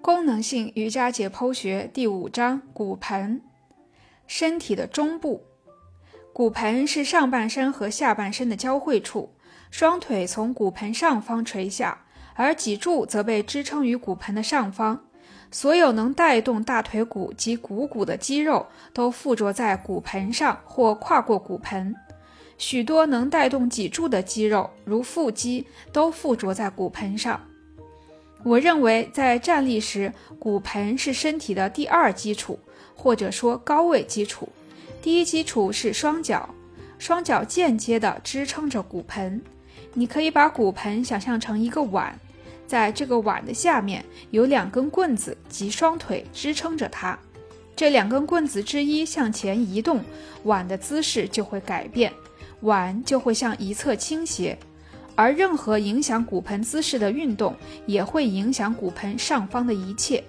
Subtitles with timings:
[0.00, 3.42] 功能性瑜伽解剖学第五章：骨盆，
[4.28, 5.42] 身体的中部。
[6.32, 9.34] 骨盆是上半身和下半身的交汇处，
[9.72, 12.04] 双腿从骨盆上方垂下，
[12.34, 15.04] 而脊柱则被支撑于骨盆的上方。
[15.50, 21.94] 所有能带动大腿骨及股骨的肌肉都附着在骨盆上或跨过骨盆。
[22.56, 27.40] 许多能带动脊柱的肌肉，如腹肌，都附着在骨盆上。
[28.44, 32.58] 我认为，在站立时，骨盆是身体的第二基础，
[32.94, 34.48] 或者说高位基础。
[35.02, 36.48] 第一基础是双脚，
[36.98, 39.40] 双脚间接地支撑着骨盆。
[39.92, 42.16] 你可以把骨盆想象成一个碗，
[42.66, 47.18] 在这个碗的下面有两根棍子及双腿支撑着它。
[47.74, 50.02] 这两根棍子之一向前移动，
[50.44, 52.12] 碗的姿势就会改变，
[52.60, 54.58] 碗就会向一侧倾斜。
[55.18, 57.52] 而任何影响骨盆姿势的运动，
[57.86, 60.22] 也会影响骨盆上方的一切。